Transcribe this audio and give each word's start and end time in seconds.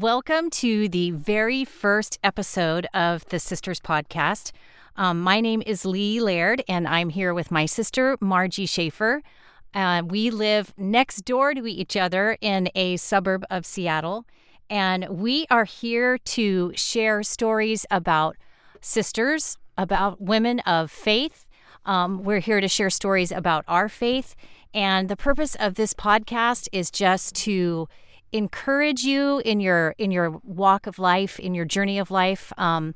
Welcome 0.00 0.50
to 0.50 0.88
the 0.88 1.10
very 1.10 1.64
first 1.64 2.20
episode 2.22 2.86
of 2.94 3.26
the 3.30 3.40
Sisters 3.40 3.80
Podcast. 3.80 4.52
Um, 4.96 5.20
my 5.20 5.40
name 5.40 5.60
is 5.66 5.84
Leigh 5.84 6.20
Laird, 6.20 6.62
and 6.68 6.86
I'm 6.86 7.08
here 7.08 7.34
with 7.34 7.50
my 7.50 7.66
sister, 7.66 8.16
Marjie 8.18 8.68
Schaefer. 8.68 9.24
Uh, 9.74 10.02
we 10.06 10.30
live 10.30 10.72
next 10.76 11.24
door 11.24 11.52
to 11.52 11.66
each 11.66 11.96
other 11.96 12.38
in 12.40 12.70
a 12.76 12.96
suburb 12.96 13.44
of 13.50 13.66
Seattle, 13.66 14.24
and 14.70 15.08
we 15.08 15.46
are 15.50 15.64
here 15.64 16.16
to 16.16 16.72
share 16.76 17.24
stories 17.24 17.84
about 17.90 18.36
sisters, 18.80 19.58
about 19.76 20.20
women 20.20 20.60
of 20.60 20.92
faith. 20.92 21.44
Um, 21.84 22.22
we're 22.22 22.38
here 22.38 22.60
to 22.60 22.68
share 22.68 22.90
stories 22.90 23.32
about 23.32 23.64
our 23.66 23.88
faith. 23.88 24.36
And 24.72 25.08
the 25.08 25.16
purpose 25.16 25.56
of 25.56 25.74
this 25.74 25.92
podcast 25.92 26.68
is 26.70 26.88
just 26.92 27.34
to 27.36 27.88
encourage 28.32 29.02
you 29.02 29.40
in 29.44 29.60
your 29.60 29.94
in 29.98 30.10
your 30.10 30.40
walk 30.42 30.86
of 30.86 30.98
life 30.98 31.38
in 31.38 31.54
your 31.54 31.64
journey 31.64 31.98
of 31.98 32.10
life 32.10 32.52
um, 32.58 32.94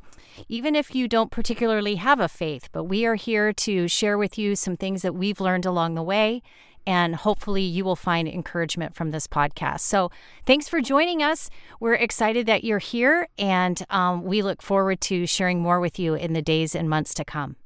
even 0.49 0.75
if 0.75 0.95
you 0.95 1.09
don't 1.09 1.31
particularly 1.31 1.97
have 1.97 2.21
a 2.21 2.29
faith. 2.29 2.69
But 2.73 2.85
we 2.85 3.05
are 3.05 3.15
here 3.15 3.53
to 3.53 3.89
share 3.89 4.19
with 4.19 4.39
you 4.39 4.57
some 4.57 4.77
things 4.77 5.03
that 5.03 5.15
we've 5.15 5.41
learned 5.41 5.67
along 5.67 5.95
the 5.95 6.03
way 6.03 6.43
and 6.85 7.15
hopefully 7.15 7.63
you 7.63 7.85
will 7.85 7.97
find 7.97 8.27
encouragement 8.27 8.97
from 8.97 9.13
this 9.13 9.29
podcast. 9.29 9.81
So 9.81 10.11
thanks 10.47 10.69
for 10.69 10.81
joining 10.81 11.23
us. 11.23 11.49
We're 11.79 11.95
excited 11.95 12.47
that 12.47 12.65
you're 12.65 12.79
here 12.79 13.29
and 13.39 13.85
um, 13.89 14.25
we 14.25 14.43
look 14.43 14.63
forward 14.63 15.01
to 15.03 15.27
sharing 15.27 15.61
more 15.61 15.79
with 15.79 15.99
you 15.99 16.15
in 16.15 16.33
the 16.33 16.43
days 16.43 16.75
and 16.75 16.91
months 16.91 17.15
to 17.15 17.25
come. 17.25 17.57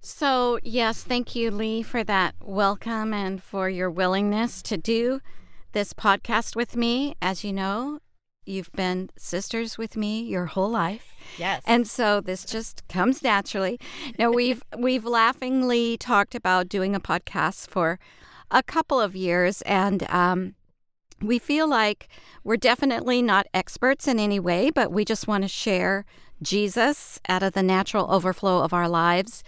So 0.00 0.58
yes 0.62 1.02
thank 1.02 1.34
you 1.34 1.50
Leigh 1.50 1.82
for 1.82 2.04
that 2.04 2.34
welcome 2.42 3.14
and 3.14 3.42
for 3.42 3.70
your 3.70 3.90
willingness 3.90 4.60
to 4.62 4.76
do 4.76 5.20
this 5.74 5.92
podcast 5.92 6.56
with 6.56 6.76
me. 6.76 7.16
As 7.20 7.44
you 7.44 7.52
know, 7.52 7.98
you've 8.46 8.72
been 8.72 9.10
sisters 9.18 9.76
with 9.76 9.96
me 9.96 10.22
your 10.22 10.46
whole 10.46 10.70
life. 10.70 11.12
Yes. 11.36 11.62
And 11.66 11.86
so 11.86 12.20
this 12.20 12.44
just 12.44 12.86
comes 12.88 13.22
naturally. 13.22 13.78
Now 14.18 14.30
we've 14.30 14.62
we've 14.78 15.04
laughingly 15.04 15.98
talked 15.98 16.34
about 16.34 16.68
doing 16.68 16.94
a 16.94 17.00
podcast 17.00 17.68
for 17.68 17.98
a 18.50 18.62
couple 18.62 19.00
of 19.00 19.14
years 19.16 19.62
and 19.62 20.08
um, 20.10 20.54
we 21.20 21.38
feel 21.38 21.68
like 21.68 22.08
we're 22.42 22.56
definitely 22.56 23.22
not 23.22 23.46
experts 23.54 24.06
in 24.06 24.18
any 24.18 24.40
way, 24.40 24.70
but 24.70 24.92
we 24.92 25.04
just 25.04 25.26
want 25.26 25.42
to 25.42 25.48
share 25.48 26.04
Jesus 26.42 27.20
out 27.28 27.42
of 27.42 27.54
the 27.54 27.62
natural 27.62 28.10
overflow 28.10 28.60
of 28.60 28.72
our 28.72 28.88
lives. 28.88 29.42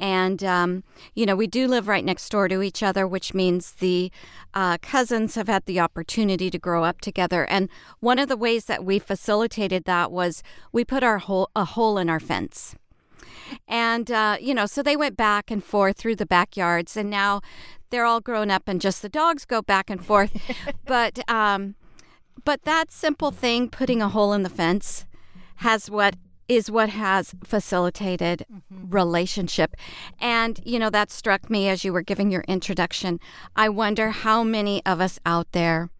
And, 0.00 0.42
um, 0.42 0.82
you 1.14 1.26
know, 1.26 1.36
we 1.36 1.46
do 1.46 1.68
live 1.68 1.86
right 1.86 2.04
next 2.04 2.28
door 2.30 2.48
to 2.48 2.62
each 2.62 2.82
other, 2.82 3.06
which 3.06 3.34
means 3.34 3.72
the 3.72 4.10
uh, 4.54 4.78
cousins 4.78 5.34
have 5.34 5.48
had 5.48 5.66
the 5.66 5.78
opportunity 5.78 6.50
to 6.50 6.58
grow 6.58 6.82
up 6.82 7.00
together. 7.00 7.44
And 7.44 7.68
one 8.00 8.18
of 8.18 8.28
the 8.28 8.36
ways 8.36 8.64
that 8.64 8.84
we 8.84 8.98
facilitated 8.98 9.84
that 9.84 10.10
was 10.10 10.42
we 10.72 10.84
put 10.84 11.04
our 11.04 11.18
hole, 11.18 11.50
a 11.54 11.64
hole 11.64 11.98
in 11.98 12.08
our 12.08 12.20
fence. 12.20 12.74
And, 13.68 14.10
uh, 14.10 14.36
you 14.40 14.54
know, 14.54 14.66
so 14.66 14.82
they 14.82 14.96
went 14.96 15.16
back 15.16 15.50
and 15.50 15.62
forth 15.62 15.98
through 15.98 16.16
the 16.16 16.26
backyards, 16.26 16.96
and 16.96 17.10
now 17.10 17.40
they're 17.90 18.04
all 18.04 18.20
grown 18.20 18.50
up 18.50 18.64
and 18.66 18.80
just 18.80 19.02
the 19.02 19.08
dogs 19.08 19.44
go 19.44 19.62
back 19.62 19.90
and 19.90 20.04
forth. 20.04 20.36
but, 20.86 21.18
um, 21.28 21.74
but 22.44 22.62
that 22.62 22.90
simple 22.90 23.30
thing, 23.30 23.68
putting 23.68 24.00
a 24.00 24.08
hole 24.08 24.32
in 24.32 24.42
the 24.42 24.48
fence, 24.48 25.06
has 25.56 25.90
what 25.90 26.16
is 26.50 26.68
what 26.68 26.88
has 26.88 27.32
facilitated 27.44 28.44
mm-hmm. 28.52 28.90
relationship. 28.90 29.76
And, 30.18 30.58
you 30.64 30.80
know, 30.80 30.90
that 30.90 31.12
struck 31.12 31.48
me 31.48 31.68
as 31.68 31.84
you 31.84 31.92
were 31.92 32.02
giving 32.02 32.32
your 32.32 32.44
introduction. 32.48 33.20
I 33.54 33.68
wonder 33.68 34.10
how 34.10 34.42
many 34.42 34.84
of 34.84 35.00
us 35.00 35.20
out 35.24 35.52
there 35.52 35.90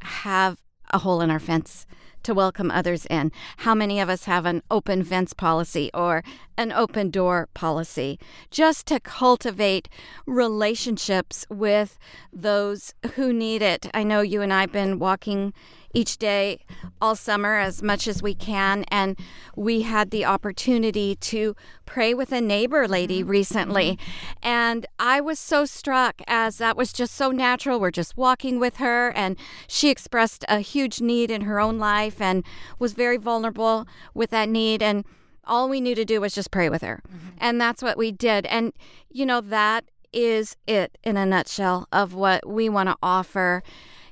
have 0.00 0.62
a 0.90 0.98
hole 1.00 1.20
in 1.20 1.30
our 1.30 1.38
fence 1.38 1.86
to 2.22 2.32
welcome 2.32 2.70
others 2.70 3.04
in. 3.06 3.32
How 3.58 3.74
many 3.74 4.00
of 4.00 4.08
us 4.08 4.24
have 4.24 4.46
an 4.46 4.62
open 4.70 5.04
fence 5.04 5.34
policy 5.34 5.90
or 5.92 6.22
an 6.62 6.72
open 6.72 7.10
door 7.10 7.48
policy 7.52 8.18
just 8.50 8.86
to 8.86 8.98
cultivate 9.00 9.88
relationships 10.26 11.44
with 11.50 11.98
those 12.32 12.94
who 13.16 13.32
need 13.32 13.60
it? 13.60 13.86
I 13.92 14.02
know 14.02 14.22
you 14.22 14.40
and 14.40 14.52
I 14.52 14.62
have 14.62 14.72
been 14.72 14.98
walking 14.98 15.52
each 15.94 16.18
day 16.18 16.64
all 17.00 17.14
summer 17.14 17.56
as 17.56 17.82
much 17.82 18.08
as 18.08 18.22
we 18.22 18.34
can. 18.34 18.84
And 18.88 19.18
we 19.56 19.82
had 19.82 20.10
the 20.10 20.24
opportunity 20.24 21.16
to 21.16 21.54
pray 21.84 22.14
with 22.14 22.32
a 22.32 22.40
neighbor 22.40 22.88
lady 22.88 23.20
mm-hmm. 23.20 23.30
recently. 23.30 23.98
And 24.42 24.86
I 24.98 25.20
was 25.20 25.38
so 25.38 25.64
struck 25.64 26.22
as 26.26 26.58
that 26.58 26.76
was 26.76 26.92
just 26.92 27.14
so 27.14 27.30
natural. 27.30 27.80
We're 27.80 27.90
just 27.90 28.16
walking 28.16 28.58
with 28.58 28.76
her, 28.76 29.10
and 29.10 29.36
she 29.66 29.90
expressed 29.90 30.44
a 30.48 30.60
huge 30.60 31.00
need 31.00 31.30
in 31.30 31.42
her 31.42 31.60
own 31.60 31.78
life 31.78 32.20
and 32.20 32.44
was 32.78 32.92
very 32.94 33.16
vulnerable 33.16 33.86
with 34.14 34.30
that 34.30 34.48
need. 34.48 34.82
And 34.82 35.04
all 35.44 35.68
we 35.68 35.80
knew 35.80 35.94
to 35.94 36.04
do 36.04 36.20
was 36.20 36.34
just 36.34 36.50
pray 36.50 36.68
with 36.68 36.82
her. 36.82 37.02
Mm-hmm. 37.08 37.28
And 37.38 37.60
that's 37.60 37.82
what 37.82 37.98
we 37.98 38.12
did. 38.12 38.46
And, 38.46 38.72
you 39.10 39.26
know, 39.26 39.40
that 39.40 39.84
is 40.12 40.56
it 40.66 40.98
in 41.02 41.16
a 41.16 41.26
nutshell 41.26 41.88
of 41.92 42.14
what 42.14 42.46
we 42.46 42.68
want 42.68 42.88
to 42.88 42.96
offer 43.02 43.62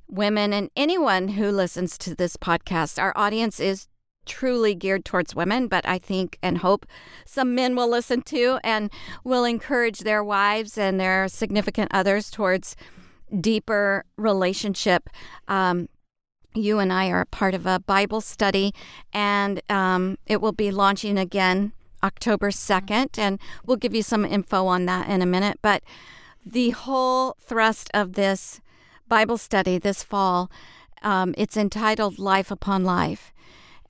women 0.09 0.53
and 0.53 0.71
anyone 0.77 1.29
who 1.29 1.51
listens 1.51 1.97
to 1.99 2.15
this 2.15 2.37
podcast. 2.37 3.01
Our 3.01 3.13
audience 3.17 3.61
is 3.61 3.87
truly 4.27 4.75
geared 4.75 5.05
towards 5.05 5.35
women, 5.35 5.67
but 5.67 5.87
I 5.87 5.99
think 5.99 6.39
and 6.43 6.59
hope 6.59 6.87
some 7.25 7.55
men 7.55 7.75
will 7.75 7.89
listen 7.89 8.23
to 8.23 8.59
and 8.63 8.91
will 9.25 9.45
encourage 9.45 10.01
their 10.01 10.23
wives 10.23 10.77
and 10.77 11.01
their 11.01 11.29
significant 11.29 11.91
others 11.93 12.31
towards 12.31 12.77
deeper 13.41 14.05
relationship. 14.17 15.09
Um, 15.49 15.89
you 16.55 16.79
and 16.79 16.93
I 16.93 17.09
are 17.11 17.21
a 17.21 17.27
part 17.27 17.55
of 17.55 17.67
a 17.67 17.79
Bible 17.79 18.21
study, 18.21 18.75
and 19.13 19.61
um, 19.71 20.19
it 20.27 20.41
will 20.41 20.53
be 20.53 20.71
launching 20.71 21.19
again 21.19 21.73
October 22.03 22.51
2nd, 22.51 23.19
and 23.19 23.39
we'll 23.65 23.77
give 23.77 23.95
you 23.95 24.03
some 24.03 24.25
info 24.25 24.67
on 24.67 24.87
that 24.87 25.09
in 25.09 25.23
a 25.23 25.27
minute. 25.27 25.59
But 25.63 25.83
the 26.45 26.71
whole 26.71 27.37
thrust 27.41 27.91
of 27.93 28.15
this 28.15 28.61
Bible 29.11 29.37
study 29.37 29.77
this 29.77 30.03
fall. 30.03 30.51
Um, 31.03 31.35
it's 31.37 31.57
entitled 31.57 32.19
Life 32.19 32.51
Upon 32.51 32.85
Life. 32.85 33.33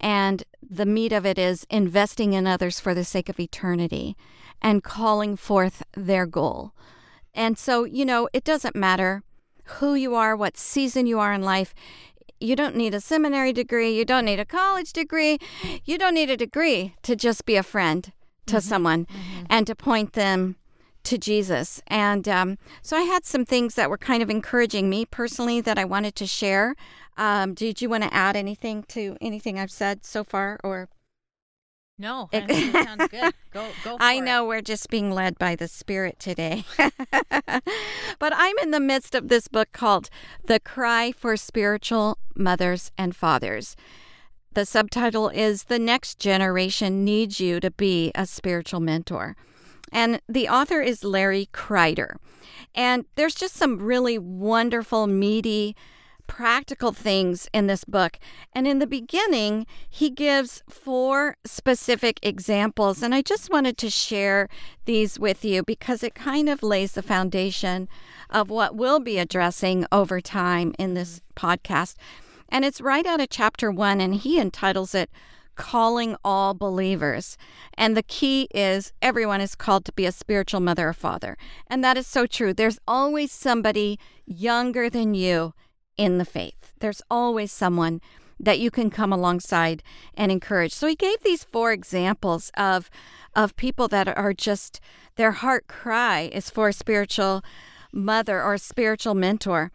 And 0.00 0.42
the 0.68 0.86
meat 0.86 1.12
of 1.12 1.26
it 1.26 1.38
is 1.38 1.66
investing 1.68 2.32
in 2.32 2.46
others 2.46 2.80
for 2.80 2.94
the 2.94 3.04
sake 3.04 3.28
of 3.28 3.38
eternity 3.38 4.16
and 4.62 4.82
calling 4.82 5.36
forth 5.36 5.82
their 5.94 6.24
goal. 6.24 6.72
And 7.34 7.58
so, 7.58 7.84
you 7.84 8.04
know, 8.04 8.28
it 8.32 8.44
doesn't 8.44 8.74
matter 8.74 9.22
who 9.64 9.94
you 9.94 10.14
are, 10.14 10.34
what 10.34 10.56
season 10.56 11.06
you 11.06 11.20
are 11.20 11.34
in 11.34 11.42
life. 11.42 11.74
You 12.40 12.56
don't 12.56 12.74
need 12.74 12.94
a 12.94 13.00
seminary 13.00 13.52
degree. 13.52 13.96
You 13.96 14.04
don't 14.04 14.24
need 14.24 14.40
a 14.40 14.46
college 14.46 14.92
degree. 14.92 15.38
You 15.84 15.98
don't 15.98 16.14
need 16.14 16.30
a 16.30 16.36
degree 16.36 16.94
to 17.02 17.14
just 17.14 17.44
be 17.44 17.56
a 17.56 17.62
friend 17.62 18.12
to 18.46 18.56
mm-hmm. 18.56 18.68
someone 18.68 19.04
mm-hmm. 19.04 19.44
and 19.50 19.66
to 19.66 19.74
point 19.74 20.14
them 20.14 20.56
to 21.04 21.18
Jesus. 21.18 21.82
And 21.86 22.28
um, 22.28 22.58
so 22.82 22.96
I 22.96 23.02
had 23.02 23.24
some 23.24 23.44
things 23.44 23.74
that 23.74 23.90
were 23.90 23.98
kind 23.98 24.22
of 24.22 24.30
encouraging 24.30 24.88
me 24.88 25.04
personally 25.04 25.60
that 25.60 25.78
I 25.78 25.84
wanted 25.84 26.14
to 26.16 26.26
share. 26.26 26.74
Um, 27.16 27.54
did 27.54 27.82
you 27.82 27.88
want 27.88 28.04
to 28.04 28.14
add 28.14 28.36
anything 28.36 28.84
to 28.88 29.16
anything 29.20 29.58
I've 29.58 29.70
said 29.70 30.04
so 30.04 30.24
far, 30.24 30.58
or? 30.64 30.88
No, 32.00 32.30
it 32.32 32.72
sounds 32.72 33.08
good. 33.08 33.34
Go, 33.52 33.68
go. 33.84 33.98
I 34.00 34.14
it. 34.14 34.20
know 34.22 34.46
we're 34.46 34.62
just 34.62 34.88
being 34.88 35.10
led 35.10 35.38
by 35.38 35.54
the 35.54 35.68
Spirit 35.68 36.18
today, 36.18 36.64
but 36.78 38.32
I'm 38.34 38.56
in 38.62 38.70
the 38.70 38.80
midst 38.80 39.14
of 39.14 39.28
this 39.28 39.48
book 39.48 39.68
called 39.72 40.08
"The 40.46 40.60
Cry 40.60 41.12
for 41.12 41.36
Spiritual 41.36 42.16
Mothers 42.34 42.90
and 42.96 43.14
Fathers." 43.14 43.76
The 44.54 44.64
subtitle 44.64 45.28
is 45.28 45.64
"The 45.64 45.78
Next 45.78 46.18
Generation 46.18 47.04
Needs 47.04 47.38
You 47.38 47.60
to 47.60 47.70
Be 47.70 48.12
a 48.14 48.24
Spiritual 48.24 48.80
Mentor." 48.80 49.36
And 49.92 50.22
the 50.26 50.48
author 50.48 50.80
is 50.80 51.04
Larry 51.04 51.50
Kreider. 51.52 52.14
And 52.74 53.04
there's 53.16 53.34
just 53.34 53.56
some 53.56 53.78
really 53.78 54.16
wonderful, 54.16 55.06
meaty, 55.06 55.76
practical 56.30 56.92
things 56.92 57.48
in 57.52 57.66
this 57.66 57.84
book. 57.84 58.16
And 58.52 58.64
in 58.64 58.78
the 58.78 58.86
beginning, 58.86 59.66
he 59.88 60.10
gives 60.10 60.62
four 60.68 61.36
specific 61.44 62.20
examples. 62.22 63.02
And 63.02 63.12
I 63.12 63.20
just 63.20 63.50
wanted 63.50 63.76
to 63.78 63.90
share 63.90 64.48
these 64.84 65.18
with 65.18 65.44
you 65.44 65.64
because 65.64 66.04
it 66.04 66.14
kind 66.14 66.48
of 66.48 66.62
lays 66.62 66.92
the 66.92 67.02
foundation 67.02 67.88
of 68.30 68.48
what 68.48 68.76
we'll 68.76 69.00
be 69.00 69.18
addressing 69.18 69.86
over 69.90 70.20
time 70.20 70.72
in 70.78 70.94
this 70.94 71.20
mm-hmm. 71.34 71.46
podcast. 71.48 71.96
And 72.48 72.64
it's 72.64 72.80
right 72.80 73.06
out 73.06 73.20
of 73.20 73.28
chapter 73.28 73.72
one, 73.72 74.00
and 74.00 74.14
he 74.14 74.38
entitles 74.38 74.94
it 74.94 75.10
calling 75.56 76.14
all 76.24 76.54
believers. 76.54 77.36
And 77.74 77.96
the 77.96 78.04
key 78.04 78.46
is 78.54 78.92
everyone 79.02 79.40
is 79.40 79.56
called 79.56 79.84
to 79.86 79.92
be 79.92 80.06
a 80.06 80.12
spiritual 80.12 80.60
mother 80.60 80.90
or 80.90 80.92
father. 80.92 81.36
And 81.66 81.82
that 81.82 81.96
is 81.96 82.06
so 82.06 82.26
true. 82.26 82.54
There's 82.54 82.78
always 82.86 83.32
somebody 83.32 83.98
younger 84.26 84.88
than 84.88 85.14
you 85.14 85.54
in 86.00 86.16
the 86.16 86.24
faith, 86.24 86.72
there's 86.80 87.02
always 87.10 87.52
someone 87.52 88.00
that 88.40 88.58
you 88.58 88.70
can 88.70 88.88
come 88.88 89.12
alongside 89.12 89.82
and 90.14 90.32
encourage. 90.32 90.72
So 90.72 90.86
he 90.86 90.94
gave 90.94 91.22
these 91.22 91.44
four 91.44 91.72
examples 91.72 92.50
of 92.56 92.90
of 93.36 93.54
people 93.54 93.86
that 93.88 94.08
are 94.08 94.32
just 94.32 94.80
their 95.16 95.32
heart 95.32 95.68
cry 95.68 96.30
is 96.32 96.48
for 96.48 96.68
a 96.68 96.72
spiritual 96.72 97.44
mother 97.92 98.42
or 98.42 98.54
a 98.54 98.58
spiritual 98.58 99.14
mentor. 99.14 99.70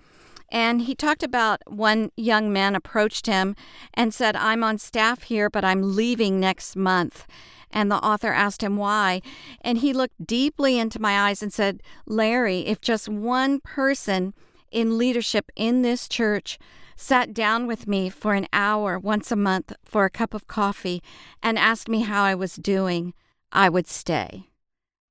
And 0.52 0.82
he 0.82 0.96
talked 0.96 1.22
about 1.22 1.62
one 1.68 2.12
young 2.18 2.52
man 2.52 2.76
approached 2.76 3.28
him 3.28 3.56
and 3.94 4.12
said, 4.12 4.36
I'm 4.36 4.64
on 4.64 4.80
staff 4.80 5.24
here, 5.24 5.50
but 5.50 5.64
I'm 5.64 5.96
leaving 5.96 6.40
next 6.40 6.76
month. 6.76 7.28
And 7.72 7.92
the 7.92 8.04
author 8.04 8.34
asked 8.34 8.64
him 8.64 8.78
why. 8.78 9.22
And 9.62 9.78
he 9.78 9.94
looked 9.94 10.26
deeply 10.26 10.80
into 10.80 11.00
my 11.00 11.30
eyes 11.30 11.44
and 11.44 11.54
said, 11.54 11.84
Larry, 12.08 12.62
if 12.62 12.82
just 12.82 13.08
one 13.08 13.60
person 13.60 14.34
in 14.72 14.98
leadership 14.98 15.52
in 15.56 15.82
this 15.82 16.08
church 16.08 16.58
sat 16.96 17.34
down 17.34 17.68
with 17.68 17.88
me 17.88 18.10
for 18.10 18.34
an 18.34 18.48
hour 18.54 18.98
once 18.98 19.32
a 19.32 19.36
month 19.36 19.74
for 19.84 20.06
a 20.06 20.10
cup 20.10 20.34
of 20.34 20.48
coffee 20.48 21.04
and 21.44 21.60
asked 21.60 21.90
me 21.90 22.02
how 22.02 22.24
I 22.24 22.36
was 22.36 22.56
doing, 22.56 23.14
I 23.52 23.70
would 23.70 23.88
stay. 23.88 24.50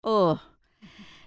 Oh, 0.02 0.40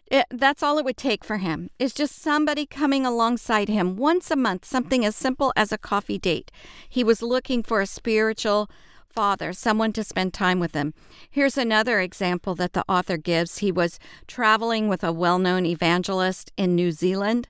it, 0.09 0.15
eh, 0.15 0.23
that's 0.31 0.63
all 0.63 0.77
it 0.77 0.85
would 0.85 0.97
take 0.97 1.23
for 1.23 1.37
him 1.37 1.69
is 1.79 1.93
just 1.93 2.21
somebody 2.21 2.65
coming 2.65 3.05
alongside 3.05 3.67
him 3.67 3.97
once 3.97 4.31
a 4.31 4.35
month, 4.35 4.65
something 4.65 5.03
as 5.03 5.15
simple 5.15 5.51
as 5.55 5.71
a 5.71 5.77
coffee 5.77 6.17
date. 6.17 6.51
He 6.87 7.03
was 7.03 7.21
looking 7.21 7.61
for 7.61 7.81
a 7.81 7.87
spiritual 7.87 8.69
father, 9.09 9.51
someone 9.51 9.91
to 9.93 10.03
spend 10.03 10.33
time 10.33 10.59
with 10.59 10.73
him. 10.73 10.93
Here's 11.29 11.57
another 11.57 11.99
example 11.99 12.55
that 12.55 12.73
the 12.73 12.85
author 12.87 13.17
gives. 13.17 13.57
He 13.57 13.71
was 13.71 13.99
traveling 14.27 14.87
with 14.87 15.03
a 15.03 15.11
well 15.11 15.39
known 15.39 15.65
evangelist 15.65 16.51
in 16.55 16.75
New 16.75 16.91
Zealand, 16.91 17.49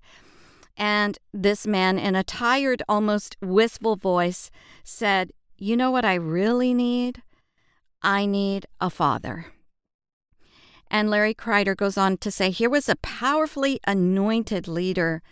and 0.77 1.17
this 1.33 1.65
man, 1.65 1.97
in 1.97 2.15
a 2.15 2.23
tired, 2.23 2.83
almost 2.87 3.35
wistful 3.41 3.95
voice, 3.95 4.51
said, 4.83 5.31
You 5.57 5.75
know 5.75 5.89
what 5.89 6.05
I 6.05 6.13
really 6.13 6.73
need? 6.73 7.23
I 8.03 8.27
need 8.27 8.67
a 8.79 8.91
father. 8.91 9.47
And 10.89 11.09
Larry 11.09 11.33
Kreider 11.33 11.75
goes 11.75 11.97
on 11.97 12.17
to 12.17 12.29
say, 12.29 12.51
Here 12.51 12.69
was 12.69 12.87
a 12.87 12.95
powerfully 12.97 13.79
anointed 13.87 14.67
leader, 14.67 15.23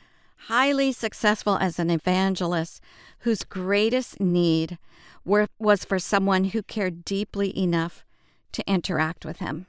highly 0.47 0.91
successful 0.91 1.57
as 1.57 1.77
an 1.77 1.91
evangelist, 1.91 2.81
whose 3.19 3.43
greatest 3.43 4.19
need 4.19 4.79
were, 5.23 5.47
was 5.59 5.85
for 5.85 5.99
someone 5.99 6.45
who 6.45 6.63
cared 6.63 7.05
deeply 7.05 7.57
enough 7.57 8.03
to 8.51 8.67
interact 8.67 9.25
with 9.25 9.37
him. 9.37 9.67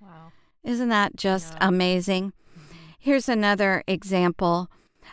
Wow. 0.00 0.32
Isn't 0.64 0.88
that 0.88 1.16
just 1.16 1.52
yeah. 1.52 1.68
amazing? 1.68 2.32
Mm-hmm. 2.58 2.76
Here's 2.98 3.28
another 3.28 3.84
example. 3.86 4.70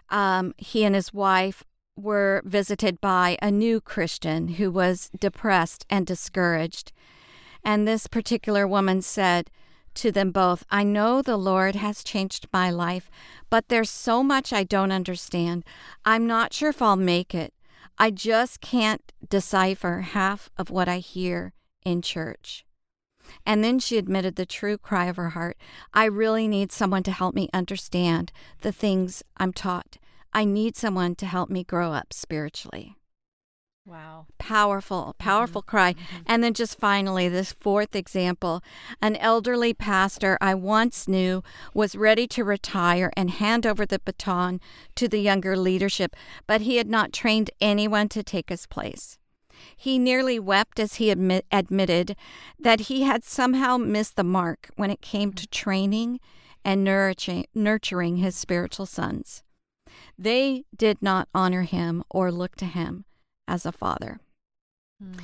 Um, 0.09 0.53
he 0.57 0.83
and 0.83 0.95
his 0.95 1.13
wife 1.13 1.63
were 1.97 2.41
visited 2.45 2.99
by 2.99 3.37
a 3.41 3.49
new 3.49 3.79
Christian 3.79 4.49
who 4.49 4.69
was 4.69 5.09
depressed 5.17 5.85
and 5.89 6.05
discouraged. 6.05 6.91
And 7.63 7.87
this 7.87 8.07
particular 8.07 8.67
woman 8.67 9.01
said 9.01 9.49
to 9.95 10.11
them 10.11 10.31
both, 10.31 10.65
I 10.69 10.83
know 10.83 11.21
the 11.21 11.37
Lord 11.37 11.75
has 11.75 12.03
changed 12.03 12.47
my 12.51 12.69
life, 12.69 13.09
but 13.49 13.69
there's 13.69 13.89
so 13.89 14.21
much 14.21 14.51
I 14.51 14.63
don't 14.63 14.91
understand. 14.91 15.63
I'm 16.03 16.27
not 16.27 16.53
sure 16.53 16.69
if 16.69 16.81
I'll 16.81 16.97
make 16.97 17.33
it. 17.33 17.53
I 17.97 18.11
just 18.11 18.59
can't 18.59 19.11
decipher 19.27 20.01
half 20.01 20.49
of 20.57 20.69
what 20.69 20.89
I 20.89 20.97
hear 20.97 21.53
in 21.85 22.01
church. 22.01 22.65
And 23.45 23.63
then 23.63 23.79
she 23.79 23.97
admitted 23.97 24.35
the 24.35 24.45
true 24.45 24.77
cry 24.77 25.05
of 25.05 25.17
her 25.17 25.29
heart 25.29 25.57
I 25.93 26.05
really 26.05 26.47
need 26.47 26.71
someone 26.71 27.03
to 27.03 27.11
help 27.11 27.35
me 27.35 27.49
understand 27.53 28.31
the 28.61 28.71
things 28.71 29.23
I'm 29.37 29.53
taught. 29.53 29.97
I 30.33 30.45
need 30.45 30.75
someone 30.75 31.15
to 31.15 31.25
help 31.25 31.49
me 31.49 31.63
grow 31.63 31.93
up 31.93 32.11
spiritually. 32.11 32.95
Wow. 33.85 34.25
Powerful, 34.39 35.15
powerful 35.19 35.61
mm-hmm. 35.61 35.69
cry. 35.69 35.93
Mm-hmm. 35.93 36.23
And 36.25 36.43
then 36.43 36.55
just 36.55 36.79
finally, 36.79 37.29
this 37.29 37.53
fourth 37.53 37.95
example 37.95 38.63
an 38.99 39.15
elderly 39.17 39.75
pastor 39.75 40.39
I 40.41 40.55
once 40.55 41.07
knew 41.07 41.43
was 41.73 41.95
ready 41.95 42.27
to 42.29 42.43
retire 42.43 43.11
and 43.15 43.29
hand 43.29 43.67
over 43.67 43.85
the 43.85 43.99
baton 43.99 44.59
to 44.95 45.07
the 45.07 45.19
younger 45.19 45.55
leadership, 45.55 46.15
but 46.47 46.61
he 46.61 46.77
had 46.77 46.89
not 46.89 47.13
trained 47.13 47.51
anyone 47.61 48.09
to 48.09 48.23
take 48.23 48.49
his 48.49 48.65
place. 48.65 49.19
He 49.75 49.99
nearly 49.99 50.39
wept 50.39 50.79
as 50.79 50.95
he 50.95 51.09
admit, 51.09 51.45
admitted 51.51 52.15
that 52.59 52.81
he 52.81 53.03
had 53.03 53.23
somehow 53.23 53.77
missed 53.77 54.15
the 54.15 54.23
mark 54.23 54.69
when 54.75 54.89
it 54.89 55.01
came 55.01 55.33
to 55.33 55.47
training 55.47 56.19
and 56.63 56.83
nurturing, 56.83 57.45
nurturing 57.53 58.17
his 58.17 58.35
spiritual 58.35 58.85
sons. 58.85 59.43
They 60.17 60.65
did 60.75 61.01
not 61.01 61.29
honor 61.33 61.61
him 61.61 62.03
or 62.09 62.31
look 62.31 62.55
to 62.57 62.65
him 62.65 63.05
as 63.47 63.65
a 63.65 63.71
father. 63.71 64.19
Hmm. 65.01 65.19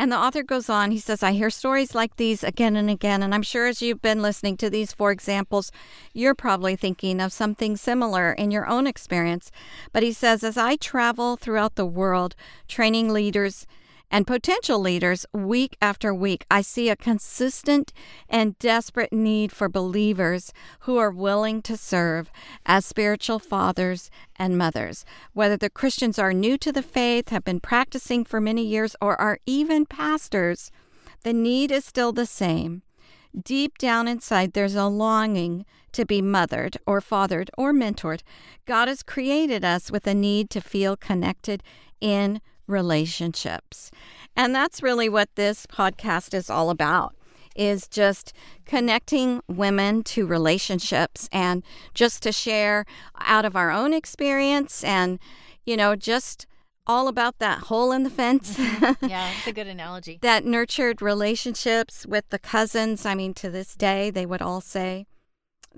And 0.00 0.12
the 0.12 0.16
author 0.16 0.44
goes 0.44 0.70
on, 0.70 0.92
he 0.92 1.00
says, 1.00 1.24
I 1.24 1.32
hear 1.32 1.50
stories 1.50 1.92
like 1.92 2.16
these 2.16 2.44
again 2.44 2.76
and 2.76 2.88
again. 2.88 3.20
And 3.20 3.34
I'm 3.34 3.42
sure 3.42 3.66
as 3.66 3.82
you've 3.82 4.00
been 4.00 4.22
listening 4.22 4.56
to 4.58 4.70
these 4.70 4.92
four 4.92 5.10
examples, 5.10 5.72
you're 6.14 6.36
probably 6.36 6.76
thinking 6.76 7.20
of 7.20 7.32
something 7.32 7.76
similar 7.76 8.32
in 8.32 8.52
your 8.52 8.68
own 8.68 8.86
experience. 8.86 9.50
But 9.92 10.04
he 10.04 10.12
says, 10.12 10.44
as 10.44 10.56
I 10.56 10.76
travel 10.76 11.36
throughout 11.36 11.74
the 11.74 11.84
world 11.84 12.36
training 12.68 13.12
leaders 13.12 13.66
and 14.10 14.26
potential 14.26 14.78
leaders 14.78 15.26
week 15.32 15.76
after 15.82 16.14
week, 16.14 16.44
I 16.50 16.62
see 16.62 16.88
a 16.88 16.96
consistent 16.96 17.92
and 18.28 18.58
desperate 18.58 19.12
need 19.12 19.52
for 19.52 19.68
believers 19.68 20.52
who 20.80 20.96
are 20.96 21.10
willing 21.10 21.60
to 21.62 21.76
serve 21.76 22.30
as 22.64 22.86
spiritual 22.86 23.38
fathers 23.38 24.10
and 24.36 24.56
mothers. 24.56 25.04
Whether 25.34 25.56
the 25.56 25.70
Christians 25.70 26.18
are 26.18 26.32
new 26.32 26.56
to 26.58 26.72
the 26.72 26.82
faith, 26.82 27.28
have 27.28 27.44
been 27.44 27.60
practicing 27.60 28.24
for 28.24 28.40
many 28.40 28.64
years, 28.64 28.96
or 29.00 29.20
are 29.20 29.38
even 29.46 29.84
pastors, 29.84 30.70
the 31.22 31.32
need 31.32 31.70
is 31.70 31.84
still 31.84 32.12
the 32.12 32.26
same. 32.26 32.82
Deep 33.38 33.76
down 33.76 34.08
inside, 34.08 34.54
there's 34.54 34.74
a 34.74 34.86
longing 34.86 35.66
to 35.92 36.06
be 36.06 36.22
mothered 36.22 36.78
or 36.86 37.00
fathered 37.00 37.50
or 37.58 37.72
mentored. 37.72 38.22
God 38.64 38.88
has 38.88 39.02
created 39.02 39.64
us 39.64 39.90
with 39.90 40.06
a 40.06 40.14
need 40.14 40.48
to 40.50 40.60
feel 40.60 40.96
connected 40.96 41.62
in 42.00 42.40
relationships. 42.68 43.90
And 44.36 44.54
that's 44.54 44.82
really 44.82 45.08
what 45.08 45.34
this 45.34 45.66
podcast 45.66 46.34
is 46.34 46.48
all 46.48 46.70
about 46.70 47.14
is 47.56 47.88
just 47.88 48.32
connecting 48.64 49.40
women 49.48 50.04
to 50.04 50.26
relationships 50.26 51.28
and 51.32 51.64
just 51.92 52.22
to 52.22 52.30
share 52.30 52.84
out 53.18 53.44
of 53.44 53.56
our 53.56 53.72
own 53.72 53.92
experience 53.92 54.84
and 54.84 55.18
you 55.66 55.76
know 55.76 55.96
just 55.96 56.46
all 56.88 57.08
about 57.08 57.38
that 57.38 57.64
hole 57.64 57.92
in 57.92 58.02
the 58.02 58.10
fence. 58.10 58.56
Mm-hmm. 58.56 59.06
Yeah, 59.08 59.30
it's 59.36 59.46
a 59.46 59.52
good 59.52 59.66
analogy. 59.66 60.18
that 60.22 60.44
nurtured 60.44 61.02
relationships 61.02 62.06
with 62.06 62.28
the 62.30 62.38
cousins. 62.38 63.04
I 63.04 63.14
mean, 63.14 63.34
to 63.34 63.50
this 63.50 63.74
day, 63.74 64.10
they 64.10 64.24
would 64.24 64.40
all 64.40 64.60
say 64.60 65.06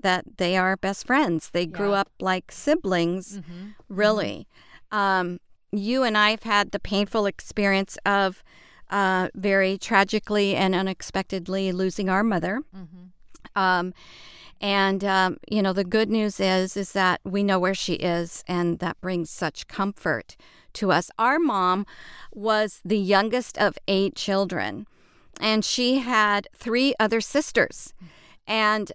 that 0.01 0.37
they 0.37 0.55
are 0.55 0.77
best 0.77 1.05
friends. 1.05 1.49
They 1.49 1.61
yeah. 1.61 1.77
grew 1.77 1.93
up 1.93 2.09
like 2.19 2.51
siblings, 2.51 3.39
mm-hmm. 3.39 3.69
really. 3.89 4.47
Mm-hmm. 4.91 4.97
Um, 4.97 5.39
you 5.71 6.03
and 6.03 6.17
I 6.17 6.31
have 6.31 6.43
had 6.43 6.71
the 6.71 6.79
painful 6.79 7.25
experience 7.25 7.97
of 8.05 8.43
uh, 8.89 9.29
very 9.33 9.77
tragically 9.77 10.55
and 10.55 10.75
unexpectedly 10.75 11.71
losing 11.71 12.09
our 12.09 12.23
mother. 12.23 12.61
Mm-hmm. 12.75 13.59
Um, 13.59 13.93
and 14.59 15.03
um, 15.03 15.37
you 15.49 15.61
know 15.61 15.73
the 15.73 15.83
good 15.83 16.09
news 16.09 16.39
is 16.39 16.77
is 16.77 16.91
that 16.91 17.19
we 17.23 17.43
know 17.43 17.59
where 17.59 17.73
she 17.73 17.93
is, 17.93 18.43
and 18.47 18.79
that 18.79 19.01
brings 19.01 19.29
such 19.29 19.67
comfort 19.67 20.37
to 20.73 20.91
us. 20.91 21.09
Our 21.17 21.39
mom 21.39 21.85
was 22.31 22.79
the 22.85 22.97
youngest 22.99 23.57
of 23.57 23.77
eight 23.87 24.15
children, 24.15 24.85
and 25.39 25.65
she 25.65 25.99
had 25.99 26.47
three 26.55 26.93
other 26.99 27.21
sisters. 27.21 27.93
And 28.47 28.91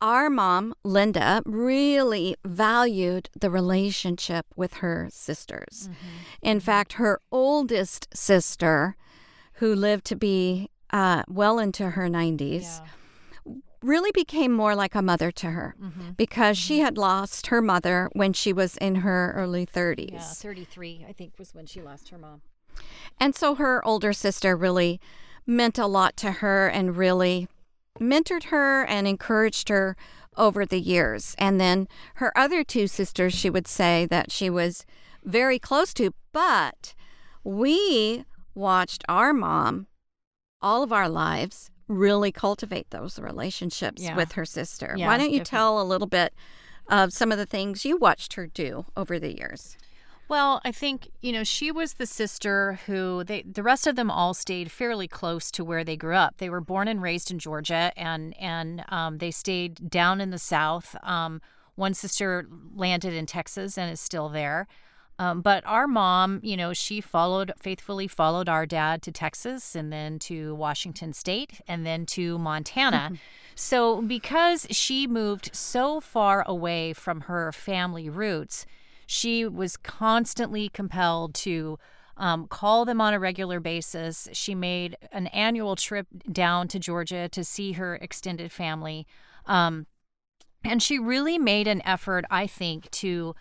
our 0.00 0.30
mom, 0.30 0.74
Linda, 0.82 1.42
really 1.44 2.36
valued 2.44 3.28
the 3.38 3.50
relationship 3.50 4.46
with 4.56 4.74
her 4.74 5.08
sisters. 5.10 5.88
Mm-hmm. 5.90 5.92
In 6.42 6.58
mm-hmm. 6.58 6.64
fact, 6.64 6.92
her 6.94 7.20
oldest 7.30 8.08
sister, 8.16 8.96
who 9.54 9.74
lived 9.74 10.06
to 10.06 10.16
be 10.16 10.70
uh, 10.90 11.22
well 11.28 11.58
into 11.58 11.90
her 11.90 12.08
90s, 12.08 12.80
yeah. 13.44 13.54
really 13.82 14.10
became 14.12 14.52
more 14.52 14.74
like 14.74 14.94
a 14.94 15.02
mother 15.02 15.30
to 15.30 15.50
her 15.50 15.74
mm-hmm. 15.80 16.10
because 16.16 16.56
mm-hmm. 16.56 16.66
she 16.66 16.78
had 16.80 16.96
lost 16.96 17.48
her 17.48 17.60
mother 17.60 18.08
when 18.14 18.32
she 18.32 18.52
was 18.52 18.76
in 18.78 18.96
her 18.96 19.32
early 19.36 19.66
30s. 19.66 20.12
Yeah, 20.12 20.20
33, 20.20 21.04
I 21.08 21.12
think, 21.12 21.34
was 21.38 21.54
when 21.54 21.66
she 21.66 21.82
lost 21.82 22.08
her 22.08 22.18
mom. 22.18 22.40
And 23.18 23.34
so 23.34 23.54
her 23.56 23.84
older 23.86 24.14
sister 24.14 24.56
really 24.56 24.98
meant 25.46 25.78
a 25.78 25.86
lot 25.86 26.16
to 26.18 26.32
her 26.32 26.68
and 26.68 26.96
really 26.96 27.48
mentored 27.98 28.44
her 28.44 28.84
and 28.84 29.06
encouraged 29.06 29.68
her 29.68 29.96
over 30.36 30.64
the 30.64 30.80
years. 30.80 31.34
And 31.38 31.60
then 31.60 31.88
her 32.14 32.36
other 32.36 32.64
two 32.64 32.86
sisters, 32.86 33.34
she 33.34 33.50
would 33.50 33.66
say 33.66 34.06
that 34.06 34.30
she 34.30 34.48
was 34.48 34.84
very 35.24 35.58
close 35.58 35.92
to, 35.94 36.14
but 36.32 36.94
we 37.44 38.24
watched 38.54 39.04
our 39.08 39.32
mom 39.32 39.86
all 40.62 40.82
of 40.82 40.92
our 40.92 41.08
lives 41.08 41.70
really 41.88 42.30
cultivate 42.30 42.90
those 42.90 43.18
relationships 43.18 44.02
yeah. 44.02 44.14
with 44.14 44.32
her 44.32 44.44
sister. 44.44 44.94
Yeah, 44.96 45.06
Why 45.06 45.16
don't 45.16 45.30
you 45.30 45.38
definitely. 45.38 45.50
tell 45.50 45.80
a 45.80 45.84
little 45.84 46.06
bit 46.06 46.32
of 46.88 47.12
some 47.12 47.32
of 47.32 47.38
the 47.38 47.46
things 47.46 47.84
you 47.84 47.96
watched 47.96 48.34
her 48.34 48.46
do 48.46 48.86
over 48.96 49.18
the 49.18 49.36
years? 49.36 49.76
Well, 50.30 50.60
I 50.64 50.70
think, 50.70 51.10
you 51.22 51.32
know, 51.32 51.42
she 51.42 51.72
was 51.72 51.94
the 51.94 52.06
sister 52.06 52.78
who 52.86 53.24
they 53.24 53.42
the 53.42 53.64
rest 53.64 53.88
of 53.88 53.96
them 53.96 54.12
all 54.12 54.32
stayed 54.32 54.70
fairly 54.70 55.08
close 55.08 55.50
to 55.50 55.64
where 55.64 55.82
they 55.82 55.96
grew 55.96 56.14
up. 56.14 56.36
They 56.38 56.48
were 56.48 56.60
born 56.60 56.86
and 56.86 57.02
raised 57.02 57.32
in 57.32 57.40
Georgia 57.40 57.92
and 57.96 58.36
and 58.38 58.84
um, 58.90 59.18
they 59.18 59.32
stayed 59.32 59.90
down 59.90 60.20
in 60.20 60.30
the 60.30 60.38
South. 60.38 60.94
Um, 61.02 61.42
One 61.74 61.94
sister 61.94 62.46
landed 62.76 63.12
in 63.12 63.26
Texas 63.26 63.76
and 63.76 63.90
is 63.90 64.00
still 64.00 64.28
there. 64.28 64.68
Um, 65.18 65.42
but 65.42 65.64
our 65.66 65.88
mom, 65.88 66.38
you 66.44 66.56
know, 66.56 66.72
she 66.74 67.00
followed 67.00 67.50
faithfully 67.60 68.06
followed 68.06 68.48
our 68.48 68.66
dad 68.66 69.02
to 69.02 69.10
Texas 69.10 69.74
and 69.74 69.92
then 69.92 70.20
to 70.20 70.54
Washington 70.54 71.12
State 71.12 71.60
and 71.66 71.84
then 71.84 72.06
to 72.06 72.38
Montana. 72.38 73.14
so 73.56 74.00
because 74.00 74.68
she 74.70 75.08
moved 75.08 75.50
so 75.52 76.00
far 76.00 76.44
away 76.46 76.92
from 76.92 77.22
her 77.22 77.50
family 77.50 78.08
roots, 78.08 78.64
she 79.12 79.44
was 79.44 79.76
constantly 79.76 80.68
compelled 80.68 81.34
to 81.34 81.80
um, 82.16 82.46
call 82.46 82.84
them 82.84 83.00
on 83.00 83.12
a 83.12 83.18
regular 83.18 83.58
basis. 83.58 84.28
She 84.32 84.54
made 84.54 84.96
an 85.10 85.26
annual 85.28 85.74
trip 85.74 86.06
down 86.30 86.68
to 86.68 86.78
Georgia 86.78 87.28
to 87.30 87.42
see 87.42 87.72
her 87.72 87.96
extended 87.96 88.52
family. 88.52 89.08
Um, 89.46 89.88
and 90.62 90.80
she 90.80 90.96
really 90.96 91.38
made 91.38 91.66
an 91.66 91.82
effort, 91.84 92.24
I 92.30 92.46
think, 92.46 92.88
to 92.92 93.34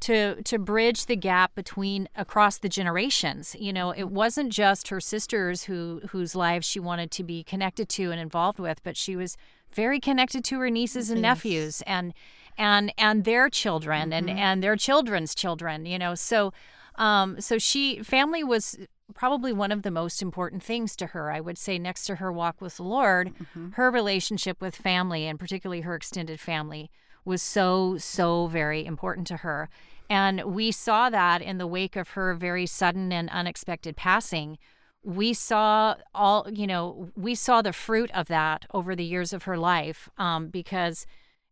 to 0.00 0.42
to 0.42 0.58
bridge 0.58 1.04
the 1.04 1.16
gap 1.16 1.54
between 1.54 2.08
across 2.16 2.56
the 2.56 2.70
generations. 2.70 3.54
You 3.60 3.74
know, 3.74 3.90
it 3.90 4.08
wasn't 4.08 4.50
just 4.50 4.88
her 4.88 5.00
sisters 5.00 5.64
who 5.64 6.00
whose 6.12 6.34
lives 6.34 6.66
she 6.66 6.80
wanted 6.80 7.10
to 7.10 7.22
be 7.22 7.44
connected 7.44 7.90
to 7.90 8.10
and 8.10 8.18
involved 8.18 8.58
with, 8.58 8.82
but 8.82 8.96
she 8.96 9.16
was 9.16 9.36
very 9.70 10.00
connected 10.00 10.44
to 10.44 10.60
her 10.60 10.70
nieces 10.70 11.10
and 11.10 11.20
nephews 11.20 11.82
and 11.86 12.14
and 12.58 12.92
and 12.98 13.24
their 13.24 13.48
children 13.48 14.10
mm-hmm. 14.10 14.28
and 14.28 14.30
and 14.30 14.62
their 14.62 14.76
children's 14.76 15.34
children. 15.34 15.86
You 15.86 15.98
know, 15.98 16.14
so 16.14 16.52
um, 16.96 17.40
so 17.40 17.58
she 17.58 18.02
family 18.02 18.44
was 18.44 18.78
probably 19.14 19.52
one 19.52 19.72
of 19.72 19.82
the 19.82 19.90
most 19.90 20.22
important 20.22 20.62
things 20.62 20.94
to 20.96 21.06
her. 21.08 21.30
I 21.30 21.40
would 21.40 21.58
say 21.58 21.78
next 21.78 22.04
to 22.04 22.16
her 22.16 22.32
walk 22.32 22.60
with 22.60 22.76
the 22.76 22.84
Lord, 22.84 23.32
mm-hmm. 23.34 23.70
her 23.70 23.90
relationship 23.90 24.60
with 24.60 24.76
family 24.76 25.26
and 25.26 25.38
particularly 25.38 25.82
her 25.82 25.94
extended 25.94 26.40
family 26.40 26.90
was 27.24 27.42
so 27.42 27.98
so 27.98 28.46
very 28.46 28.84
important 28.84 29.26
to 29.28 29.38
her. 29.38 29.68
And 30.08 30.42
we 30.44 30.72
saw 30.72 31.08
that 31.10 31.40
in 31.40 31.58
the 31.58 31.66
wake 31.66 31.94
of 31.94 32.10
her 32.10 32.34
very 32.34 32.66
sudden 32.66 33.12
and 33.12 33.30
unexpected 33.30 33.96
passing. 33.96 34.58
We 35.02 35.32
saw 35.32 35.94
all, 36.14 36.46
you 36.50 36.66
know, 36.66 37.10
we 37.16 37.34
saw 37.34 37.62
the 37.62 37.72
fruit 37.72 38.10
of 38.12 38.26
that 38.26 38.66
over 38.74 38.96
the 38.96 39.04
years 39.04 39.32
of 39.32 39.44
her 39.44 39.56
life 39.56 40.08
um, 40.18 40.48
because 40.48 41.06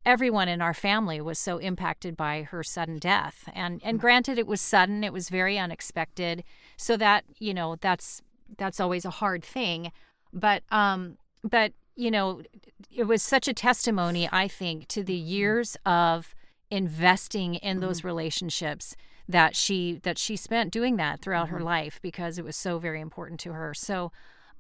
everyone 0.08 0.48
in 0.48 0.62
our 0.62 0.72
family 0.72 1.20
was 1.20 1.38
so 1.38 1.58
impacted 1.58 2.16
by 2.16 2.42
her 2.42 2.62
sudden 2.62 2.98
death. 2.98 3.48
And 3.54 3.80
and 3.84 3.98
mm. 3.98 4.00
granted, 4.00 4.38
it 4.38 4.46
was 4.46 4.60
sudden; 4.60 5.04
it 5.04 5.12
was 5.12 5.28
very 5.28 5.58
unexpected. 5.58 6.42
So 6.76 6.96
that 6.96 7.24
you 7.38 7.52
know, 7.52 7.76
that's 7.76 8.22
that's 8.56 8.80
always 8.80 9.04
a 9.04 9.10
hard 9.10 9.44
thing. 9.44 9.92
But 10.32 10.62
um, 10.72 11.18
but 11.44 11.72
you 11.94 12.10
know, 12.10 12.42
it 12.90 13.04
was 13.04 13.22
such 13.22 13.46
a 13.46 13.52
testimony, 13.52 14.28
I 14.32 14.48
think, 14.48 14.88
to 14.88 15.04
the 15.04 15.18
mm-hmm. 15.18 15.28
years 15.28 15.76
of 15.84 16.34
investing 16.70 17.56
in 17.56 17.80
those 17.80 17.98
mm-hmm. 17.98 18.08
relationships 18.08 18.96
that 19.28 19.54
she 19.54 20.00
that 20.04 20.16
she 20.16 20.36
spent 20.36 20.72
doing 20.72 20.96
that 20.96 21.20
throughout 21.20 21.48
mm-hmm. 21.48 21.56
her 21.56 21.62
life 21.62 22.00
because 22.00 22.38
it 22.38 22.44
was 22.44 22.56
so 22.56 22.78
very 22.78 23.00
important 23.00 23.38
to 23.40 23.52
her. 23.52 23.74
So 23.74 24.10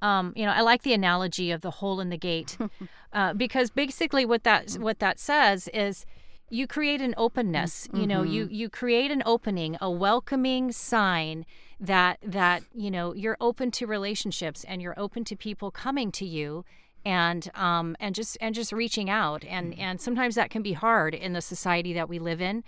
um, 0.00 0.32
you 0.36 0.44
know, 0.44 0.52
I 0.52 0.60
like 0.60 0.82
the 0.82 0.92
analogy 0.92 1.50
of 1.50 1.60
the 1.60 1.72
hole 1.72 2.00
in 2.00 2.10
the 2.10 2.18
gate 2.18 2.56
uh, 3.12 3.34
because 3.34 3.70
basically 3.70 4.24
what 4.24 4.44
that 4.44 4.66
mm-hmm. 4.66 4.82
what 4.82 4.98
that 5.00 5.18
says 5.18 5.68
is 5.74 6.06
you 6.50 6.66
create 6.66 7.00
an 7.00 7.14
openness. 7.16 7.86
Mm-hmm. 7.86 8.00
You 8.00 8.06
know, 8.06 8.22
you 8.22 8.44
mm-hmm. 8.44 8.54
you 8.54 8.68
create 8.68 9.10
an 9.10 9.22
opening, 9.26 9.76
a 9.80 9.90
welcoming 9.90 10.72
sign 10.72 11.44
that 11.80 12.18
that 12.22 12.62
you 12.74 12.90
know 12.90 13.14
you're 13.14 13.36
open 13.40 13.70
to 13.72 13.86
relationships 13.86 14.64
and 14.64 14.82
you're 14.82 14.98
open 14.98 15.24
to 15.24 15.36
people 15.36 15.70
coming 15.70 16.10
to 16.12 16.24
you 16.24 16.64
and 17.04 17.50
um, 17.54 17.96
and 18.00 18.14
just 18.14 18.36
and 18.40 18.54
just 18.54 18.72
reaching 18.72 19.08
out 19.08 19.44
and 19.44 19.72
mm-hmm. 19.72 19.80
and 19.80 20.00
sometimes 20.00 20.34
that 20.34 20.50
can 20.50 20.62
be 20.62 20.72
hard 20.72 21.14
in 21.14 21.32
the 21.32 21.40
society 21.40 21.92
that 21.92 22.08
we 22.08 22.18
live 22.18 22.40
in 22.40 22.64